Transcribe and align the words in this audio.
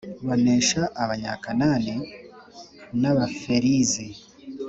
banesha 0.27 0.81
Abanyakan 1.03 1.61
ni 1.83 1.95
n 3.01 3.03
Abaferizi 3.11 4.07